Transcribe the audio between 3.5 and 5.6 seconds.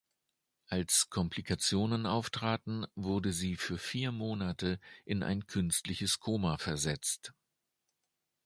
für vier Monate in ein